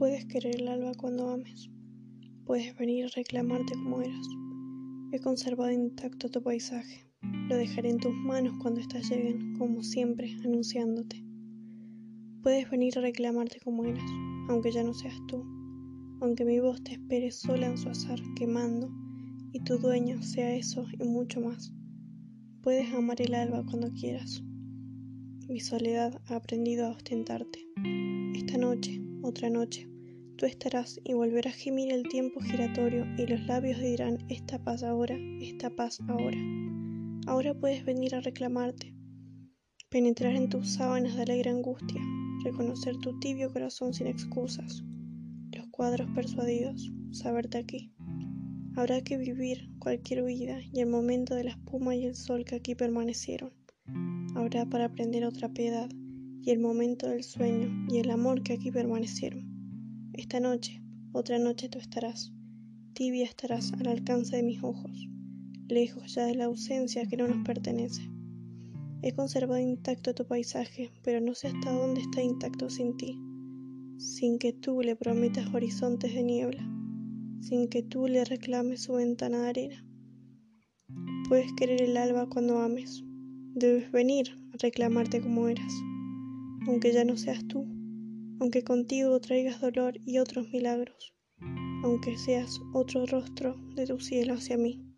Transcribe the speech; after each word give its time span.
Puedes 0.00 0.24
querer 0.24 0.62
el 0.62 0.68
alba 0.68 0.94
cuando 0.94 1.28
ames. 1.28 1.68
Puedes 2.46 2.74
venir 2.78 3.04
a 3.04 3.08
reclamarte 3.08 3.74
como 3.74 4.00
eras. 4.00 4.26
He 5.12 5.20
conservado 5.20 5.72
intacto 5.72 6.30
tu 6.30 6.42
paisaje. 6.42 7.06
Lo 7.50 7.56
dejaré 7.58 7.90
en 7.90 7.98
tus 7.98 8.14
manos 8.14 8.54
cuando 8.62 8.80
éstas 8.80 9.10
lleguen, 9.10 9.58
como 9.58 9.82
siempre, 9.82 10.34
anunciándote. 10.42 11.22
Puedes 12.42 12.70
venir 12.70 12.96
a 12.96 13.02
reclamarte 13.02 13.60
como 13.60 13.84
eras, 13.84 14.10
aunque 14.48 14.72
ya 14.72 14.82
no 14.82 14.94
seas 14.94 15.20
tú, 15.28 15.44
aunque 16.22 16.46
mi 16.46 16.60
voz 16.60 16.82
te 16.82 16.92
espere 16.92 17.30
sola 17.30 17.66
en 17.66 17.76
su 17.76 17.90
azar, 17.90 18.18
quemando, 18.36 18.90
y 19.52 19.60
tu 19.60 19.76
dueño 19.76 20.22
sea 20.22 20.56
eso 20.56 20.86
y 20.98 21.04
mucho 21.04 21.42
más. 21.42 21.74
Puedes 22.62 22.90
amar 22.94 23.20
el 23.20 23.34
alba 23.34 23.66
cuando 23.66 23.92
quieras. 23.92 24.42
Mi 25.46 25.60
soledad 25.60 26.22
ha 26.28 26.36
aprendido 26.36 26.86
a 26.86 26.92
ostentarte. 26.92 27.66
Esta 28.34 28.56
noche, 28.56 29.02
otra 29.22 29.50
noche, 29.50 29.90
tú 30.40 30.46
estarás 30.46 30.98
y 31.04 31.12
volverás 31.12 31.52
a 31.52 31.58
gemir 31.58 31.92
el 31.92 32.08
tiempo 32.08 32.40
giratorio 32.40 33.04
y 33.18 33.26
los 33.26 33.44
labios 33.44 33.78
dirán 33.78 34.24
esta 34.30 34.58
paz 34.58 34.82
ahora, 34.82 35.14
esta 35.38 35.68
paz 35.68 36.00
ahora. 36.08 36.38
Ahora 37.26 37.52
puedes 37.52 37.84
venir 37.84 38.14
a 38.14 38.22
reclamarte, 38.22 38.94
penetrar 39.90 40.34
en 40.36 40.48
tus 40.48 40.70
sábanas 40.70 41.14
de 41.14 41.22
alegre 41.24 41.50
angustia, 41.50 42.00
reconocer 42.42 42.96
tu 43.00 43.18
tibio 43.18 43.52
corazón 43.52 43.92
sin 43.92 44.06
excusas, 44.06 44.82
los 45.54 45.66
cuadros 45.66 46.08
persuadidos, 46.14 46.90
saberte 47.10 47.58
aquí. 47.58 47.92
Habrá 48.76 49.02
que 49.02 49.18
vivir 49.18 49.68
cualquier 49.78 50.24
vida 50.24 50.58
y 50.72 50.80
el 50.80 50.88
momento 50.88 51.34
de 51.34 51.44
la 51.44 51.50
espuma 51.50 51.94
y 51.94 52.06
el 52.06 52.14
sol 52.16 52.46
que 52.46 52.54
aquí 52.54 52.74
permanecieron. 52.74 53.52
Habrá 54.34 54.64
para 54.64 54.86
aprender 54.86 55.22
otra 55.26 55.50
piedad 55.50 55.90
y 56.42 56.50
el 56.50 56.60
momento 56.60 57.10
del 57.10 57.24
sueño 57.24 57.86
y 57.90 57.98
el 57.98 58.08
amor 58.08 58.42
que 58.42 58.54
aquí 58.54 58.70
permanecieron. 58.70 59.49
Esta 60.20 60.38
noche, 60.38 60.82
otra 61.12 61.38
noche 61.38 61.70
tú 61.70 61.78
estarás, 61.78 62.30
tibia 62.92 63.24
estarás 63.24 63.72
al 63.72 63.86
alcance 63.86 64.36
de 64.36 64.42
mis 64.42 64.62
ojos, 64.62 65.08
lejos 65.66 66.14
ya 66.14 66.26
de 66.26 66.34
la 66.34 66.44
ausencia 66.44 67.06
que 67.06 67.16
no 67.16 67.26
nos 67.26 67.42
pertenece. 67.42 68.02
He 69.00 69.14
conservado 69.14 69.58
intacto 69.58 70.14
tu 70.14 70.26
paisaje, 70.26 70.90
pero 71.02 71.22
no 71.22 71.34
sé 71.34 71.48
hasta 71.48 71.72
dónde 71.72 72.02
está 72.02 72.22
intacto 72.22 72.68
sin 72.68 72.98
ti, 72.98 73.18
sin 73.96 74.38
que 74.38 74.52
tú 74.52 74.82
le 74.82 74.94
prometas 74.94 75.54
horizontes 75.54 76.14
de 76.14 76.22
niebla, 76.22 76.70
sin 77.40 77.68
que 77.68 77.82
tú 77.82 78.06
le 78.06 78.22
reclames 78.26 78.82
su 78.82 78.92
ventana 78.92 79.44
de 79.44 79.48
arena. 79.48 79.86
Puedes 81.30 81.50
querer 81.54 81.80
el 81.80 81.96
alba 81.96 82.28
cuando 82.28 82.58
ames, 82.58 83.02
debes 83.54 83.90
venir 83.90 84.36
a 84.52 84.58
reclamarte 84.58 85.22
como 85.22 85.48
eras, 85.48 85.72
aunque 86.66 86.92
ya 86.92 87.06
no 87.06 87.16
seas 87.16 87.42
tú, 87.48 87.79
aunque 88.40 88.64
contigo 88.64 89.20
traigas 89.20 89.60
dolor 89.60 89.98
y 90.04 90.18
otros 90.18 90.48
milagros, 90.48 91.14
aunque 91.84 92.16
seas 92.16 92.58
otro 92.72 93.06
rostro 93.06 93.54
de 93.76 93.86
tu 93.86 94.00
cielo 94.00 94.34
hacia 94.34 94.56
mí. 94.56 94.89